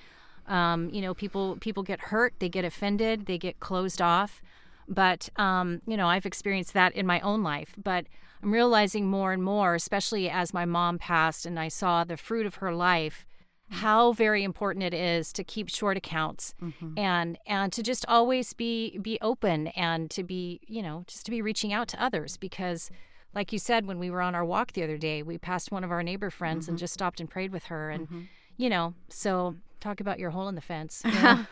um, 0.46 0.88
you 0.90 1.00
know 1.00 1.14
people 1.14 1.56
people 1.60 1.82
get 1.82 2.00
hurt 2.00 2.34
they 2.38 2.49
get 2.49 2.64
offended 2.64 3.26
they 3.26 3.38
get 3.38 3.58
closed 3.60 4.00
off 4.00 4.42
but 4.90 5.28
um, 5.37 5.80
you 5.87 5.97
know 5.97 6.09
i've 6.09 6.26
experienced 6.26 6.75
that 6.75 6.92
in 6.94 7.06
my 7.06 7.20
own 7.20 7.42
life 7.42 7.75
but 7.82 8.06
i'm 8.42 8.52
realizing 8.52 9.06
more 9.06 9.32
and 9.32 9.42
more 9.42 9.75
especially 9.75 10.28
as 10.28 10.52
my 10.52 10.64
mom 10.64 10.99
passed 10.99 11.47
and 11.47 11.59
i 11.59 11.68
saw 11.68 12.04
the 12.04 12.16
fruit 12.16 12.44
of 12.44 12.56
her 12.56 12.75
life 12.75 13.25
how 13.70 14.12
very 14.12 14.42
important 14.42 14.82
it 14.82 14.92
is 14.92 15.32
to 15.32 15.44
keep 15.44 15.68
short 15.68 15.97
accounts 15.97 16.54
mm-hmm. 16.61 16.99
and 16.99 17.38
and 17.47 17.73
to 17.73 17.82
just 17.82 18.04
always 18.09 18.52
be 18.52 18.99
be 18.99 19.16
open 19.23 19.68
and 19.68 20.11
to 20.11 20.25
be 20.25 20.61
you 20.66 20.82
know 20.82 21.04
just 21.06 21.25
to 21.25 21.30
be 21.30 21.40
reaching 21.40 21.73
out 21.73 21.87
to 21.87 22.02
others 22.02 22.37
because 22.37 22.90
like 23.32 23.52
you 23.52 23.61
said 23.61 23.87
when 23.87 24.00
we 24.00 24.11
were 24.11 24.20
on 24.20 24.35
our 24.35 24.44
walk 24.44 24.73
the 24.73 24.82
other 24.82 24.99
day 24.99 25.23
we 25.23 25.38
passed 25.38 25.70
one 25.70 25.85
of 25.85 25.92
our 25.92 26.02
neighbor 26.02 26.30
friends 26.30 26.64
mm-hmm. 26.64 26.73
and 26.73 26.78
just 26.78 26.92
stopped 26.92 27.20
and 27.20 27.30
prayed 27.30 27.52
with 27.52 27.64
her 27.64 27.90
and 27.90 28.06
mm-hmm. 28.06 28.23
you 28.56 28.68
know 28.68 28.92
so 29.09 29.54
talk 29.78 30.00
about 30.00 30.18
your 30.18 30.30
hole 30.30 30.49
in 30.49 30.56
the 30.56 30.61
fence 30.61 31.02
you 31.04 31.12
know? 31.23 31.47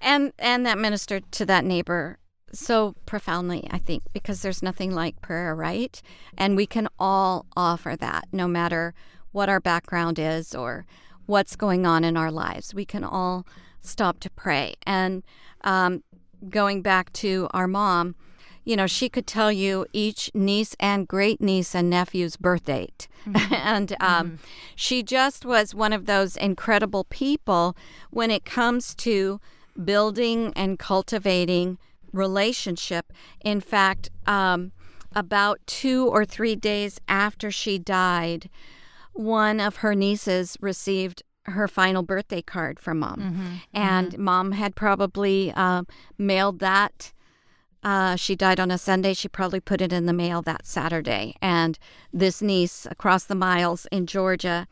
and 0.00 0.32
and 0.38 0.64
that 0.64 0.78
ministered 0.78 1.30
to 1.32 1.44
that 1.44 1.64
neighbor 1.64 2.18
so 2.54 2.94
profoundly 3.06 3.66
i 3.70 3.78
think 3.78 4.02
because 4.12 4.42
there's 4.42 4.62
nothing 4.62 4.94
like 4.94 5.20
prayer 5.20 5.54
right 5.54 6.02
and 6.36 6.56
we 6.56 6.66
can 6.66 6.88
all 6.98 7.46
offer 7.56 7.96
that 7.96 8.26
no 8.32 8.46
matter 8.46 8.94
what 9.32 9.48
our 9.48 9.60
background 9.60 10.18
is 10.18 10.54
or 10.54 10.86
what's 11.26 11.56
going 11.56 11.86
on 11.86 12.04
in 12.04 12.16
our 12.16 12.30
lives 12.30 12.74
we 12.74 12.84
can 12.84 13.04
all 13.04 13.46
stop 13.80 14.20
to 14.20 14.30
pray 14.30 14.74
and 14.86 15.22
um, 15.62 16.02
going 16.48 16.82
back 16.82 17.12
to 17.12 17.48
our 17.52 17.66
mom 17.66 18.14
you 18.64 18.76
know, 18.76 18.86
she 18.86 19.08
could 19.08 19.26
tell 19.26 19.52
you 19.52 19.86
each 19.92 20.30
niece 20.34 20.74
and 20.80 21.06
great 21.06 21.40
niece 21.40 21.74
and 21.74 21.90
nephew's 21.90 22.36
birth 22.36 22.64
date. 22.64 23.08
Mm-hmm. 23.26 23.54
and 23.62 23.92
um, 24.00 24.26
mm-hmm. 24.26 24.36
she 24.74 25.02
just 25.02 25.44
was 25.44 25.74
one 25.74 25.92
of 25.92 26.06
those 26.06 26.36
incredible 26.36 27.04
people 27.04 27.76
when 28.10 28.30
it 28.30 28.44
comes 28.44 28.94
to 28.96 29.40
building 29.82 30.52
and 30.56 30.78
cultivating 30.78 31.78
relationship. 32.14 33.12
In 33.44 33.60
fact, 33.60 34.10
um, 34.26 34.72
about 35.14 35.60
two 35.66 36.08
or 36.08 36.24
three 36.24 36.56
days 36.56 37.00
after 37.08 37.50
she 37.50 37.78
died, 37.78 38.48
one 39.12 39.60
of 39.60 39.76
her 39.76 39.94
nieces 39.94 40.56
received 40.60 41.22
her 41.46 41.68
final 41.68 42.02
birthday 42.02 42.42
card 42.42 42.80
from 42.80 43.00
mom. 43.00 43.20
Mm-hmm. 43.20 43.54
And 43.74 44.12
mm-hmm. 44.12 44.22
mom 44.22 44.52
had 44.52 44.74
probably 44.74 45.52
uh, 45.54 45.82
mailed 46.18 46.58
that 46.60 47.12
uh, 47.84 48.16
she 48.16 48.34
died 48.34 48.58
on 48.58 48.70
a 48.70 48.78
Sunday. 48.78 49.12
She 49.12 49.28
probably 49.28 49.60
put 49.60 49.82
it 49.82 49.92
in 49.92 50.06
the 50.06 50.12
mail 50.12 50.40
that 50.42 50.66
Saturday. 50.66 51.36
And 51.42 51.78
this 52.12 52.40
niece 52.40 52.86
across 52.90 53.24
the 53.24 53.34
miles 53.34 53.86
in 53.92 54.06
Georgia 54.06 54.66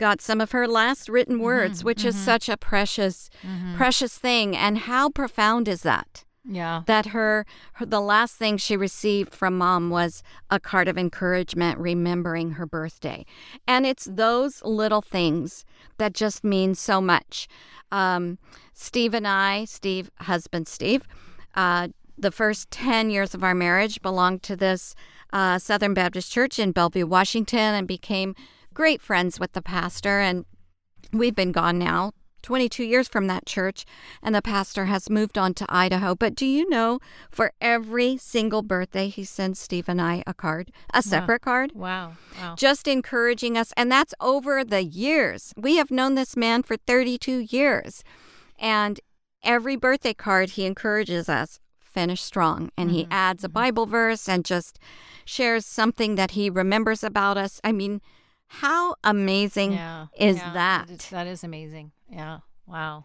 got 0.00 0.20
some 0.20 0.40
of 0.40 0.50
her 0.50 0.66
last 0.66 1.08
written 1.08 1.36
mm-hmm, 1.36 1.44
words, 1.44 1.78
mm-hmm, 1.78 1.86
which 1.86 1.98
mm-hmm. 1.98 2.08
is 2.08 2.16
such 2.16 2.48
a 2.48 2.56
precious, 2.56 3.30
mm-hmm. 3.46 3.76
precious 3.76 4.18
thing. 4.18 4.56
And 4.56 4.78
how 4.78 5.08
profound 5.08 5.68
is 5.68 5.82
that? 5.82 6.24
Yeah. 6.50 6.82
That 6.86 7.06
her, 7.06 7.44
her, 7.74 7.84
the 7.84 8.00
last 8.00 8.36
thing 8.36 8.56
she 8.56 8.76
received 8.76 9.34
from 9.34 9.58
mom 9.58 9.90
was 9.90 10.22
a 10.50 10.58
card 10.58 10.88
of 10.88 10.96
encouragement 10.96 11.78
remembering 11.78 12.52
her 12.52 12.64
birthday. 12.64 13.26
And 13.66 13.84
it's 13.84 14.08
those 14.10 14.62
little 14.64 15.02
things 15.02 15.66
that 15.98 16.14
just 16.14 16.42
mean 16.42 16.74
so 16.74 17.02
much. 17.02 17.48
Um, 17.92 18.38
Steve 18.72 19.12
and 19.12 19.28
I, 19.28 19.66
Steve, 19.66 20.10
husband 20.20 20.68
Steve, 20.68 21.06
uh, 21.54 21.88
the 22.16 22.32
first 22.32 22.70
10 22.70 23.10
years 23.10 23.34
of 23.34 23.44
our 23.44 23.54
marriage 23.54 24.00
belonged 24.00 24.42
to 24.44 24.56
this 24.56 24.94
uh, 25.32 25.58
Southern 25.58 25.92
Baptist 25.92 26.32
Church 26.32 26.58
in 26.58 26.72
Bellevue, 26.72 27.06
Washington, 27.06 27.74
and 27.74 27.86
became 27.86 28.34
great 28.72 29.02
friends 29.02 29.38
with 29.38 29.52
the 29.52 29.62
pastor. 29.62 30.18
And 30.20 30.46
we've 31.12 31.34
been 31.34 31.52
gone 31.52 31.78
now 31.78 32.12
22 32.42 32.84
years 32.84 33.08
from 33.08 33.26
that 33.26 33.46
church, 33.46 33.84
and 34.22 34.34
the 34.34 34.42
pastor 34.42 34.86
has 34.86 35.10
moved 35.10 35.36
on 35.36 35.54
to 35.54 35.66
Idaho. 35.68 36.14
But 36.14 36.34
do 36.34 36.46
you 36.46 36.68
know, 36.68 37.00
for 37.30 37.52
every 37.60 38.16
single 38.16 38.62
birthday, 38.62 39.08
he 39.08 39.24
sends 39.24 39.58
Steve 39.58 39.88
and 39.88 40.00
I 40.00 40.22
a 40.26 40.34
card, 40.34 40.70
a 40.92 41.02
separate 41.02 41.44
wow. 41.44 41.52
card. 41.52 41.72
Wow. 41.74 42.12
wow. 42.40 42.54
Just 42.56 42.88
encouraging 42.88 43.56
us. 43.56 43.72
And 43.76 43.90
that's 43.90 44.14
over 44.20 44.64
the 44.64 44.84
years. 44.84 45.52
We 45.56 45.76
have 45.76 45.90
known 45.90 46.14
this 46.14 46.36
man 46.36 46.62
for 46.62 46.76
32 46.76 47.46
years. 47.50 48.02
And 48.58 49.00
every 49.42 49.76
birthday 49.76 50.14
card, 50.14 50.50
he 50.50 50.64
encourages 50.64 51.28
us 51.28 51.60
finish 51.98 52.22
strong. 52.22 52.70
And 52.76 52.90
mm-hmm. 52.90 52.98
he 52.98 53.08
adds 53.10 53.42
a 53.42 53.48
mm-hmm. 53.48 53.54
Bible 53.54 53.86
verse 53.86 54.28
and 54.28 54.44
just 54.44 54.78
shares 55.24 55.66
something 55.66 56.14
that 56.14 56.32
he 56.32 56.48
remembers 56.48 57.02
about 57.02 57.36
us. 57.36 57.60
I 57.64 57.72
mean, 57.72 58.00
how 58.48 58.94
amazing 59.04 59.72
yeah, 59.72 60.06
is 60.16 60.36
yeah, 60.36 60.52
that? 60.52 60.86
That 60.88 60.94
is, 60.94 61.10
that 61.10 61.26
is 61.26 61.44
amazing. 61.44 61.92
Yeah. 62.10 62.38
Wow. 62.66 63.04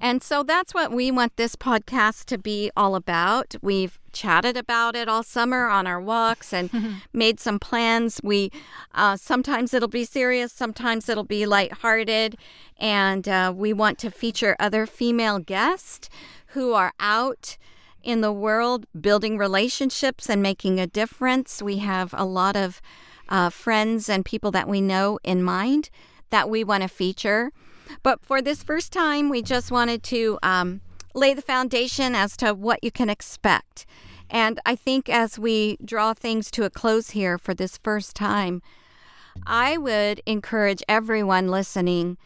And 0.00 0.22
so 0.22 0.42
that's 0.42 0.72
what 0.72 0.92
we 0.92 1.10
want 1.10 1.36
this 1.36 1.56
podcast 1.56 2.24
to 2.26 2.38
be 2.38 2.70
all 2.76 2.94
about. 2.94 3.54
We've 3.60 3.98
chatted 4.12 4.56
about 4.56 4.96
it 4.96 5.08
all 5.08 5.22
summer 5.22 5.66
on 5.66 5.86
our 5.86 6.00
walks 6.00 6.52
and 6.52 6.70
made 7.12 7.38
some 7.38 7.58
plans. 7.58 8.20
We 8.22 8.50
uh, 8.94 9.16
sometimes 9.16 9.74
it'll 9.74 9.88
be 9.88 10.04
serious, 10.04 10.52
sometimes 10.52 11.08
it'll 11.08 11.24
be 11.24 11.46
lighthearted, 11.46 12.36
and 12.78 13.28
uh, 13.28 13.52
we 13.54 13.72
want 13.72 13.98
to 14.00 14.10
feature 14.10 14.56
other 14.58 14.86
female 14.86 15.38
guests 15.38 16.08
who 16.48 16.72
are 16.72 16.92
out 16.98 17.58
in 18.02 18.20
the 18.20 18.32
world, 18.32 18.86
building 18.98 19.38
relationships 19.38 20.28
and 20.28 20.42
making 20.42 20.78
a 20.78 20.86
difference. 20.86 21.62
We 21.62 21.78
have 21.78 22.14
a 22.16 22.24
lot 22.24 22.56
of 22.56 22.80
uh, 23.28 23.50
friends 23.50 24.08
and 24.08 24.24
people 24.24 24.50
that 24.50 24.68
we 24.68 24.80
know 24.80 25.18
in 25.24 25.42
mind 25.42 25.90
that 26.30 26.50
we 26.50 26.62
want 26.64 26.82
to 26.82 26.88
feature. 26.88 27.50
But 28.02 28.24
for 28.24 28.40
this 28.40 28.62
first 28.62 28.92
time, 28.92 29.28
we 29.28 29.42
just 29.42 29.70
wanted 29.70 30.02
to 30.04 30.38
um, 30.42 30.80
lay 31.14 31.34
the 31.34 31.42
foundation 31.42 32.14
as 32.14 32.36
to 32.38 32.54
what 32.54 32.82
you 32.82 32.90
can 32.90 33.08
expect. 33.08 33.86
And 34.30 34.58
I 34.66 34.74
think 34.74 35.08
as 35.08 35.38
we 35.38 35.76
draw 35.84 36.14
things 36.14 36.50
to 36.52 36.64
a 36.64 36.70
close 36.70 37.10
here 37.10 37.38
for 37.38 37.54
this 37.54 37.76
first 37.76 38.16
time, 38.16 38.62
I 39.46 39.76
would 39.76 40.20
encourage 40.26 40.82
everyone 40.88 41.48
listening 41.48 42.18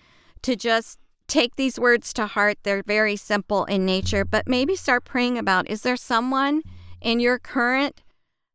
to 0.42 0.56
just 0.56 0.98
take 1.26 1.56
these 1.56 1.78
words 1.78 2.12
to 2.14 2.26
heart. 2.26 2.58
They're 2.62 2.82
very 2.82 3.16
simple 3.16 3.64
in 3.64 3.84
nature, 3.84 4.24
but 4.24 4.48
maybe 4.48 4.76
start 4.76 5.04
praying 5.04 5.38
about 5.38 5.68
is 5.68 5.82
there 5.82 5.96
someone 5.96 6.62
in 7.00 7.20
your 7.20 7.38
current 7.38 8.02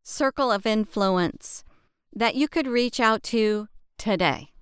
circle 0.04 0.52
of 0.52 0.66
influence 0.66 1.64
that 2.16 2.36
you 2.36 2.48
could 2.48 2.68
reach 2.68 3.00
out 3.00 3.24
to 3.24 3.68
today? 3.98 4.53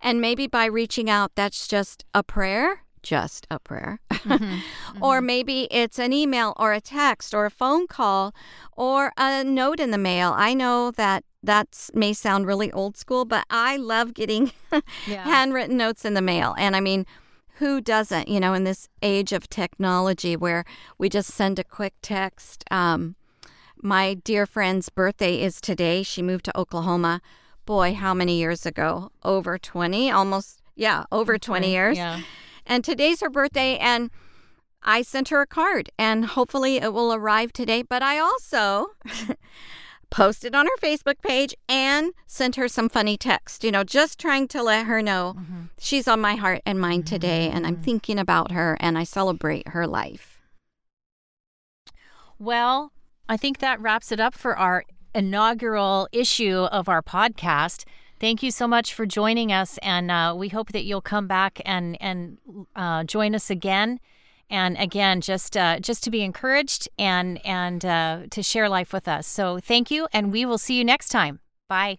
And 0.00 0.20
maybe 0.20 0.46
by 0.46 0.66
reaching 0.66 1.10
out, 1.10 1.32
that's 1.34 1.66
just 1.68 2.04
a 2.14 2.22
prayer, 2.22 2.82
just 3.02 3.46
a 3.50 3.58
prayer. 3.58 4.00
Mm-hmm. 4.18 4.44
mm-hmm. 4.44 5.02
or 5.02 5.20
maybe 5.20 5.68
it's 5.70 5.98
an 5.98 6.12
email 6.12 6.52
or 6.56 6.72
a 6.72 6.80
text 6.80 7.32
or 7.32 7.46
a 7.46 7.50
phone 7.50 7.86
call 7.86 8.34
or 8.72 9.12
a 9.16 9.44
note 9.44 9.78
in 9.78 9.92
the 9.92 9.98
mail. 9.98 10.34
I 10.36 10.54
know 10.54 10.90
that 10.90 11.22
that 11.42 11.88
may 11.94 12.12
sound 12.12 12.46
really 12.46 12.72
old 12.72 12.96
school, 12.96 13.24
but 13.24 13.44
I 13.48 13.76
love 13.76 14.12
getting 14.12 14.50
yeah. 15.06 15.22
handwritten 15.22 15.76
notes 15.76 16.04
in 16.04 16.14
the 16.14 16.20
mail. 16.20 16.54
And 16.58 16.74
I 16.74 16.80
mean, 16.80 17.06
who 17.58 17.80
doesn't, 17.80 18.28
you 18.28 18.40
know, 18.40 18.54
in 18.54 18.64
this 18.64 18.88
age 19.02 19.32
of 19.32 19.48
technology 19.48 20.36
where 20.36 20.64
we 20.98 21.08
just 21.08 21.30
send 21.30 21.58
a 21.58 21.64
quick 21.64 21.94
text? 22.02 22.64
Um, 22.70 23.16
my 23.80 24.14
dear 24.14 24.46
friend's 24.46 24.88
birthday 24.88 25.40
is 25.40 25.60
today. 25.60 26.02
She 26.02 26.22
moved 26.22 26.44
to 26.46 26.58
Oklahoma. 26.58 27.20
Boy, 27.68 27.92
how 27.92 28.14
many 28.14 28.38
years 28.38 28.64
ago? 28.64 29.12
Over 29.22 29.58
20, 29.58 30.10
almost, 30.10 30.62
yeah, 30.74 31.04
over 31.12 31.36
20 31.36 31.70
years. 31.70 31.98
Yeah. 31.98 32.22
And 32.64 32.82
today's 32.82 33.20
her 33.20 33.28
birthday, 33.28 33.76
and 33.76 34.10
I 34.82 35.02
sent 35.02 35.28
her 35.28 35.42
a 35.42 35.46
card, 35.46 35.90
and 35.98 36.24
hopefully 36.24 36.76
it 36.76 36.94
will 36.94 37.12
arrive 37.12 37.52
today. 37.52 37.82
But 37.82 38.02
I 38.02 38.18
also 38.18 38.86
posted 40.10 40.54
on 40.54 40.64
her 40.64 40.78
Facebook 40.80 41.20
page 41.20 41.54
and 41.68 42.14
sent 42.26 42.56
her 42.56 42.68
some 42.68 42.88
funny 42.88 43.18
text, 43.18 43.62
you 43.62 43.70
know, 43.70 43.84
just 43.84 44.18
trying 44.18 44.48
to 44.48 44.62
let 44.62 44.86
her 44.86 45.02
know 45.02 45.34
mm-hmm. 45.38 45.64
she's 45.78 46.08
on 46.08 46.22
my 46.22 46.36
heart 46.36 46.62
and 46.64 46.80
mind 46.80 47.04
mm-hmm. 47.04 47.16
today 47.16 47.50
and 47.50 47.66
I'm 47.66 47.74
mm-hmm. 47.74 47.82
thinking 47.82 48.18
about 48.18 48.52
her 48.52 48.78
and 48.80 48.96
I 48.96 49.04
celebrate 49.04 49.68
her 49.68 49.86
life. 49.86 50.40
Well, 52.38 52.92
I 53.28 53.36
think 53.36 53.58
that 53.58 53.78
wraps 53.78 54.10
it 54.10 54.20
up 54.20 54.34
for 54.34 54.56
our 54.56 54.84
inaugural 55.14 56.08
issue 56.12 56.60
of 56.70 56.88
our 56.88 57.02
podcast. 57.02 57.84
Thank 58.20 58.42
you 58.42 58.50
so 58.50 58.66
much 58.66 58.92
for 58.94 59.06
joining 59.06 59.52
us, 59.52 59.78
and 59.78 60.10
uh, 60.10 60.34
we 60.36 60.48
hope 60.48 60.72
that 60.72 60.84
you'll 60.84 61.00
come 61.00 61.26
back 61.26 61.60
and 61.64 61.96
and 62.00 62.38
uh, 62.74 63.04
join 63.04 63.34
us 63.34 63.50
again. 63.50 64.00
And 64.50 64.78
again 64.78 65.20
just 65.20 65.58
uh, 65.58 65.78
just 65.78 66.02
to 66.04 66.10
be 66.10 66.22
encouraged 66.22 66.88
and 66.98 67.44
and 67.44 67.84
uh, 67.84 68.22
to 68.30 68.42
share 68.42 68.68
life 68.68 68.94
with 68.94 69.06
us. 69.06 69.26
So 69.26 69.58
thank 69.58 69.90
you 69.90 70.08
and 70.10 70.32
we 70.32 70.46
will 70.46 70.56
see 70.56 70.78
you 70.78 70.84
next 70.84 71.08
time. 71.10 71.40
Bye 71.68 71.98